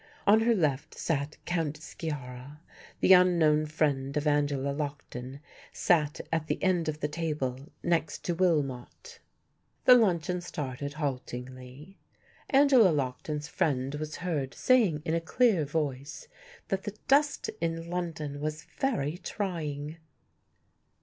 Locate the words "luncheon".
9.93-10.41